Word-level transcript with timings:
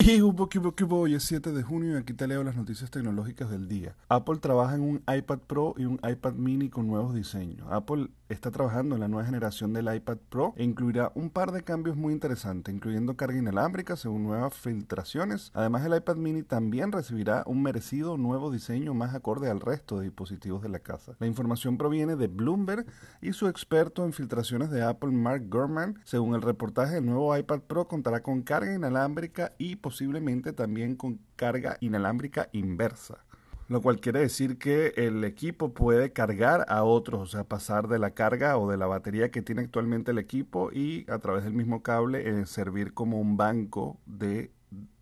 Y 0.00 0.22
hubo, 0.22 0.48
hubo, 0.48 1.00
hoy 1.00 1.14
es 1.14 1.24
7 1.24 1.52
de 1.52 1.62
junio 1.62 1.92
y 1.92 1.96
aquí 1.96 2.14
te 2.14 2.26
leo 2.26 2.42
las 2.44 2.56
noticias 2.56 2.90
tecnológicas 2.90 3.50
del 3.50 3.68
día. 3.68 3.94
Apple 4.08 4.38
trabaja 4.38 4.76
en 4.76 4.80
un 4.80 5.02
iPad 5.06 5.40
Pro 5.40 5.74
y 5.76 5.84
un 5.84 6.00
iPad 6.02 6.34
mini 6.34 6.70
con 6.70 6.86
nuevos 6.86 7.14
diseños. 7.14 7.66
Apple 7.70 8.08
está 8.28 8.50
trabajando 8.50 8.94
en 8.94 9.00
la 9.00 9.08
nueva 9.08 9.26
generación 9.26 9.72
del 9.72 9.92
iPad 9.94 10.18
Pro 10.28 10.54
e 10.56 10.64
incluirá 10.64 11.12
un 11.14 11.30
par 11.30 11.52
de 11.52 11.62
cambios 11.62 11.96
muy 11.96 12.12
interesantes, 12.12 12.74
incluyendo 12.74 13.16
carga 13.16 13.38
inalámbrica 13.38 13.96
según 13.96 14.22
nuevas 14.22 14.54
filtraciones. 14.54 15.50
Además, 15.52 15.84
el 15.84 15.96
iPad 15.96 16.16
mini 16.16 16.42
también 16.42 16.92
recibirá 16.92 17.42
un 17.46 17.62
merecido 17.62 18.16
nuevo 18.16 18.50
diseño 18.50 18.94
más 18.94 19.14
acorde 19.14 19.50
al 19.50 19.60
resto 19.60 19.98
de 19.98 20.04
dispositivos 20.04 20.62
de 20.62 20.68
la 20.68 20.78
casa. 20.78 21.16
La 21.18 21.26
información 21.26 21.76
proviene 21.76 22.16
de 22.16 22.28
Bloomberg 22.28 22.86
y 23.20 23.32
su 23.32 23.48
experto 23.48 24.04
en 24.04 24.12
filtraciones 24.12 24.70
de 24.70 24.82
Apple, 24.82 25.10
Mark 25.10 25.46
Gurman. 25.50 25.98
Según 26.04 26.34
el 26.34 26.42
reportaje, 26.42 26.98
el 26.98 27.06
nuevo 27.06 27.36
iPad 27.36 27.60
Pro 27.60 27.88
contará 27.88 28.22
con 28.22 28.42
carga 28.42 28.74
inalámbrica 28.74 29.52
y 29.58 29.76
posiblemente 29.88 30.52
también 30.52 30.96
con 30.96 31.18
carga 31.34 31.78
inalámbrica 31.80 32.50
inversa. 32.52 33.24
Lo 33.68 33.80
cual 33.80 34.00
quiere 34.00 34.20
decir 34.20 34.58
que 34.58 34.92
el 34.96 35.24
equipo 35.24 35.72
puede 35.72 36.12
cargar 36.12 36.66
a 36.68 36.84
otros, 36.84 37.20
o 37.22 37.26
sea, 37.26 37.44
pasar 37.44 37.88
de 37.88 37.98
la 37.98 38.10
carga 38.10 38.58
o 38.58 38.70
de 38.70 38.76
la 38.76 38.86
batería 38.86 39.30
que 39.30 39.40
tiene 39.40 39.62
actualmente 39.62 40.10
el 40.10 40.18
equipo 40.18 40.70
y 40.70 41.06
a 41.10 41.20
través 41.20 41.44
del 41.44 41.54
mismo 41.54 41.82
cable 41.82 42.28
eh, 42.28 42.44
servir 42.44 42.92
como 42.92 43.18
un 43.18 43.38
banco 43.38 43.98
de 44.04 44.50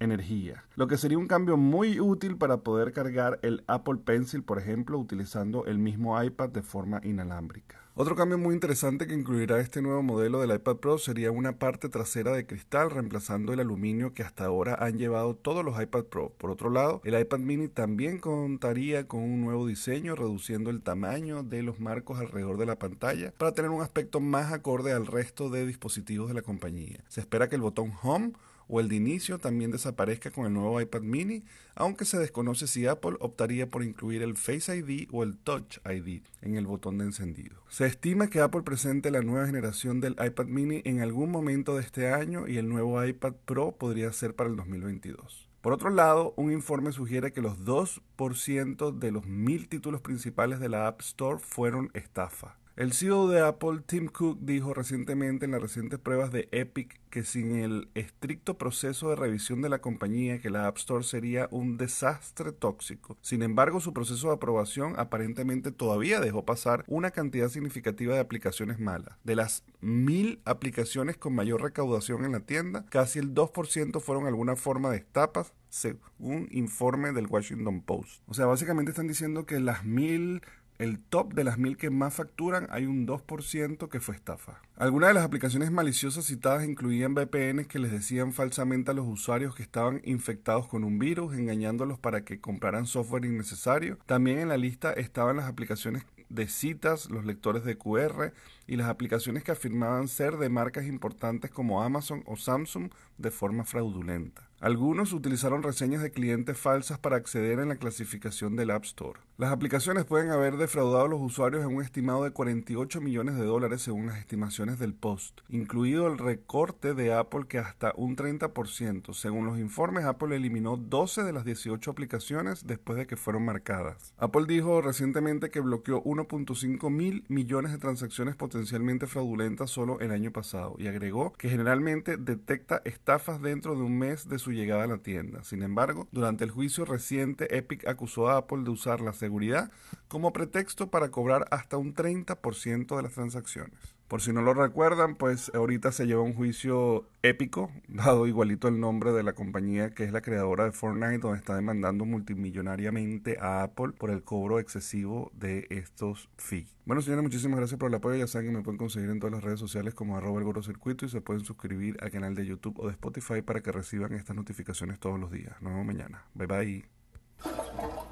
energía. 0.00 0.64
Lo 0.74 0.88
que 0.88 0.98
sería 0.98 1.18
un 1.18 1.28
cambio 1.28 1.56
muy 1.56 2.00
útil 2.00 2.36
para 2.36 2.58
poder 2.58 2.92
cargar 2.92 3.38
el 3.42 3.62
Apple 3.66 4.00
Pencil, 4.04 4.42
por 4.42 4.58
ejemplo, 4.58 4.98
utilizando 4.98 5.64
el 5.66 5.78
mismo 5.78 6.20
iPad 6.22 6.50
de 6.50 6.62
forma 6.62 7.00
inalámbrica. 7.04 7.82
Otro 7.94 8.16
cambio 8.16 8.38
muy 8.38 8.54
interesante 8.54 9.06
que 9.06 9.12
incluirá 9.12 9.60
este 9.60 9.82
nuevo 9.82 10.02
modelo 10.02 10.40
del 10.40 10.54
iPad 10.54 10.76
Pro 10.76 10.96
sería 10.96 11.30
una 11.30 11.58
parte 11.58 11.90
trasera 11.90 12.32
de 12.32 12.46
cristal 12.46 12.90
reemplazando 12.90 13.52
el 13.52 13.60
aluminio 13.60 14.14
que 14.14 14.22
hasta 14.22 14.46
ahora 14.46 14.74
han 14.80 14.96
llevado 14.96 15.36
todos 15.36 15.62
los 15.62 15.80
iPad 15.80 16.04
Pro. 16.04 16.30
Por 16.38 16.50
otro 16.50 16.70
lado, 16.70 17.02
el 17.04 17.20
iPad 17.20 17.40
mini 17.40 17.68
también 17.68 18.18
contaría 18.18 19.06
con 19.06 19.20
un 19.20 19.42
nuevo 19.42 19.66
diseño 19.66 20.14
reduciendo 20.14 20.70
el 20.70 20.80
tamaño 20.80 21.42
de 21.42 21.62
los 21.62 21.80
marcos 21.80 22.18
alrededor 22.18 22.56
de 22.56 22.64
la 22.64 22.78
pantalla 22.78 23.34
para 23.36 23.52
tener 23.52 23.70
un 23.70 23.82
aspecto 23.82 24.20
más 24.20 24.54
acorde 24.54 24.94
al 24.94 25.06
resto 25.06 25.50
de 25.50 25.66
dispositivos 25.66 26.28
de 26.28 26.34
la 26.34 26.42
compañía. 26.42 27.04
Se 27.08 27.20
espera 27.20 27.50
que 27.50 27.56
el 27.56 27.62
botón 27.62 27.92
Home 28.02 28.32
o 28.72 28.80
el 28.80 28.88
de 28.88 28.96
inicio 28.96 29.38
también 29.38 29.70
desaparezca 29.70 30.30
con 30.30 30.46
el 30.46 30.54
nuevo 30.54 30.80
iPad 30.80 31.02
mini, 31.02 31.44
aunque 31.74 32.06
se 32.06 32.18
desconoce 32.18 32.66
si 32.66 32.86
Apple 32.86 33.16
optaría 33.20 33.70
por 33.70 33.82
incluir 33.82 34.22
el 34.22 34.34
Face 34.34 34.74
ID 34.74 35.08
o 35.12 35.22
el 35.22 35.36
Touch 35.36 35.76
ID 35.84 36.22
en 36.40 36.56
el 36.56 36.66
botón 36.66 36.96
de 36.96 37.04
encendido. 37.04 37.62
Se 37.68 37.84
estima 37.84 38.30
que 38.30 38.40
Apple 38.40 38.62
presente 38.62 39.10
la 39.10 39.20
nueva 39.20 39.46
generación 39.46 40.00
del 40.00 40.12
iPad 40.12 40.46
mini 40.46 40.80
en 40.86 41.02
algún 41.02 41.30
momento 41.30 41.76
de 41.76 41.82
este 41.82 42.10
año 42.14 42.48
y 42.48 42.56
el 42.56 42.66
nuevo 42.66 43.04
iPad 43.04 43.34
Pro 43.44 43.72
podría 43.72 44.10
ser 44.10 44.34
para 44.34 44.48
el 44.48 44.56
2022. 44.56 45.50
Por 45.60 45.74
otro 45.74 45.90
lado, 45.90 46.32
un 46.38 46.50
informe 46.50 46.92
sugiere 46.92 47.34
que 47.34 47.42
los 47.42 47.66
2% 47.66 48.98
de 48.98 49.12
los 49.12 49.26
mil 49.26 49.68
títulos 49.68 50.00
principales 50.00 50.60
de 50.60 50.70
la 50.70 50.86
App 50.86 51.02
Store 51.02 51.38
fueron 51.38 51.90
estafa. 51.92 52.56
El 52.74 52.94
CEO 52.94 53.28
de 53.28 53.40
Apple, 53.40 53.80
Tim 53.84 54.06
Cook, 54.08 54.38
dijo 54.40 54.72
recientemente 54.72 55.44
en 55.44 55.50
las 55.50 55.60
recientes 55.60 55.98
pruebas 55.98 56.32
de 56.32 56.48
Epic 56.52 57.02
que 57.10 57.22
sin 57.22 57.54
el 57.54 57.90
estricto 57.94 58.56
proceso 58.56 59.10
de 59.10 59.16
revisión 59.16 59.60
de 59.60 59.68
la 59.68 59.82
compañía 59.82 60.38
que 60.38 60.48
la 60.48 60.66
App 60.66 60.78
Store 60.78 61.04
sería 61.04 61.48
un 61.50 61.76
desastre 61.76 62.50
tóxico. 62.50 63.18
Sin 63.20 63.42
embargo, 63.42 63.80
su 63.80 63.92
proceso 63.92 64.28
de 64.28 64.36
aprobación 64.36 64.94
aparentemente 64.96 65.70
todavía 65.70 66.18
dejó 66.18 66.46
pasar 66.46 66.82
una 66.86 67.10
cantidad 67.10 67.50
significativa 67.50 68.14
de 68.14 68.20
aplicaciones 68.20 68.78
malas. 68.78 69.18
De 69.22 69.36
las 69.36 69.64
mil 69.82 70.40
aplicaciones 70.46 71.18
con 71.18 71.34
mayor 71.34 71.60
recaudación 71.60 72.24
en 72.24 72.32
la 72.32 72.40
tienda, 72.40 72.86
casi 72.86 73.18
el 73.18 73.34
2% 73.34 74.00
fueron 74.00 74.26
alguna 74.26 74.56
forma 74.56 74.88
de 74.88 74.96
estapas, 74.96 75.52
según 75.68 76.48
informe 76.50 77.12
del 77.12 77.26
Washington 77.26 77.82
Post. 77.82 78.22
O 78.26 78.32
sea, 78.32 78.46
básicamente 78.46 78.92
están 78.92 79.08
diciendo 79.08 79.44
que 79.44 79.60
las 79.60 79.84
mil 79.84 80.40
el 80.82 80.98
top 80.98 81.32
de 81.34 81.44
las 81.44 81.58
mil 81.58 81.76
que 81.76 81.90
más 81.90 82.14
facturan 82.14 82.66
hay 82.70 82.86
un 82.86 83.06
2% 83.06 83.88
que 83.88 84.00
fue 84.00 84.16
estafa. 84.16 84.60
Algunas 84.74 85.10
de 85.10 85.14
las 85.14 85.24
aplicaciones 85.24 85.70
maliciosas 85.70 86.24
citadas 86.24 86.64
incluían 86.64 87.14
VPNs 87.14 87.68
que 87.68 87.78
les 87.78 87.92
decían 87.92 88.32
falsamente 88.32 88.90
a 88.90 88.94
los 88.94 89.06
usuarios 89.06 89.54
que 89.54 89.62
estaban 89.62 90.00
infectados 90.04 90.66
con 90.66 90.82
un 90.82 90.98
virus, 90.98 91.36
engañándolos 91.36 92.00
para 92.00 92.24
que 92.24 92.40
compraran 92.40 92.86
software 92.86 93.24
innecesario. 93.24 93.96
También 94.06 94.40
en 94.40 94.48
la 94.48 94.56
lista 94.56 94.92
estaban 94.92 95.36
las 95.36 95.46
aplicaciones 95.46 96.04
de 96.28 96.48
citas, 96.48 97.10
los 97.10 97.24
lectores 97.24 97.62
de 97.62 97.78
QR 97.78 98.32
y 98.66 98.76
las 98.76 98.88
aplicaciones 98.88 99.44
que 99.44 99.52
afirmaban 99.52 100.08
ser 100.08 100.36
de 100.36 100.48
marcas 100.48 100.86
importantes 100.86 101.50
como 101.50 101.82
Amazon 101.82 102.22
o 102.26 102.36
Samsung 102.36 102.90
de 103.18 103.30
forma 103.30 103.64
fraudulenta. 103.64 104.48
Algunos 104.62 105.12
utilizaron 105.12 105.64
reseñas 105.64 106.02
de 106.02 106.12
clientes 106.12 106.56
falsas 106.56 106.96
para 106.96 107.16
acceder 107.16 107.58
en 107.58 107.70
la 107.70 107.76
clasificación 107.76 108.54
del 108.54 108.70
App 108.70 108.84
Store. 108.84 109.18
Las 109.36 109.50
aplicaciones 109.50 110.04
pueden 110.04 110.30
haber 110.30 110.56
defraudado 110.56 111.06
a 111.06 111.08
los 111.08 111.20
usuarios 111.20 111.64
en 111.64 111.74
un 111.74 111.82
estimado 111.82 112.22
de 112.22 112.30
48 112.30 113.00
millones 113.00 113.34
de 113.34 113.44
dólares 113.44 113.82
según 113.82 114.06
las 114.06 114.18
estimaciones 114.18 114.78
del 114.78 114.94
Post, 114.94 115.40
incluido 115.48 116.06
el 116.06 116.16
recorte 116.16 116.94
de 116.94 117.12
Apple 117.12 117.46
que 117.48 117.58
hasta 117.58 117.92
un 117.96 118.14
30%. 118.14 119.14
Según 119.14 119.46
los 119.46 119.58
informes, 119.58 120.04
Apple 120.04 120.36
eliminó 120.36 120.76
12 120.76 121.24
de 121.24 121.32
las 121.32 121.44
18 121.44 121.90
aplicaciones 121.90 122.64
después 122.64 122.96
de 122.96 123.08
que 123.08 123.16
fueron 123.16 123.44
marcadas. 123.44 124.14
Apple 124.16 124.44
dijo 124.46 124.80
recientemente 124.80 125.50
que 125.50 125.58
bloqueó 125.58 126.04
1.5 126.04 126.88
mil 126.88 127.24
millones 127.26 127.72
de 127.72 127.78
transacciones 127.78 128.36
potencialmente 128.52 129.06
fraudulentas 129.06 129.70
solo 129.70 129.98
el 130.00 130.10
año 130.10 130.30
pasado 130.30 130.76
y 130.78 130.86
agregó 130.86 131.32
que 131.32 131.48
generalmente 131.48 132.18
detecta 132.18 132.82
estafas 132.84 133.40
dentro 133.40 133.74
de 133.74 133.80
un 133.80 133.98
mes 133.98 134.28
de 134.28 134.38
su 134.38 134.52
llegada 134.52 134.84
a 134.84 134.88
la 134.88 134.98
tienda. 134.98 135.42
Sin 135.42 135.62
embargo, 135.62 136.06
durante 136.12 136.44
el 136.44 136.50
juicio 136.50 136.84
reciente, 136.84 137.56
Epic 137.56 137.88
acusó 137.88 138.28
a 138.28 138.36
Apple 138.36 138.64
de 138.64 138.68
usar 138.68 139.00
la 139.00 139.14
seguridad 139.14 139.70
como 140.06 140.34
pretexto 140.34 140.90
para 140.90 141.10
cobrar 141.10 141.46
hasta 141.50 141.78
un 141.78 141.94
30% 141.94 142.94
de 142.94 143.02
las 143.02 143.14
transacciones. 143.14 143.96
Por 144.12 144.20
si 144.20 144.30
no 144.30 144.42
lo 144.42 144.52
recuerdan, 144.52 145.14
pues 145.14 145.50
ahorita 145.54 145.90
se 145.90 146.06
lleva 146.06 146.20
un 146.20 146.34
juicio 146.34 147.08
épico, 147.22 147.70
dado 147.88 148.26
igualito 148.26 148.68
el 148.68 148.78
nombre 148.78 149.10
de 149.10 149.22
la 149.22 149.32
compañía 149.32 149.94
que 149.94 150.04
es 150.04 150.12
la 150.12 150.20
creadora 150.20 150.64
de 150.64 150.72
Fortnite, 150.72 151.16
donde 151.16 151.38
está 151.38 151.56
demandando 151.56 152.04
multimillonariamente 152.04 153.38
a 153.40 153.62
Apple 153.62 153.94
por 153.96 154.10
el 154.10 154.22
cobro 154.22 154.58
excesivo 154.58 155.32
de 155.32 155.66
estos 155.70 156.28
fees. 156.36 156.76
Bueno, 156.84 157.00
señores, 157.00 157.22
muchísimas 157.22 157.58
gracias 157.58 157.80
por 157.80 157.88
el 157.88 157.94
apoyo. 157.94 158.16
Ya 158.16 158.26
saben 158.26 158.48
que 158.48 158.56
me 158.58 158.62
pueden 158.62 158.76
conseguir 158.76 159.08
en 159.08 159.18
todas 159.18 159.32
las 159.32 159.44
redes 159.44 159.60
sociales 159.60 159.94
como 159.94 160.14
arroba 160.18 160.42
el 160.42 160.46
y 160.46 161.08
se 161.08 161.20
pueden 161.22 161.42
suscribir 161.46 161.96
al 162.02 162.10
canal 162.10 162.34
de 162.34 162.44
YouTube 162.44 162.80
o 162.80 162.88
de 162.88 162.92
Spotify 162.92 163.40
para 163.40 163.62
que 163.62 163.72
reciban 163.72 164.12
estas 164.12 164.36
notificaciones 164.36 165.00
todos 165.00 165.18
los 165.18 165.30
días. 165.30 165.54
Nos 165.62 165.72
vemos 165.72 165.86
mañana. 165.86 166.26
Bye 166.34 166.46
bye. 166.46 168.11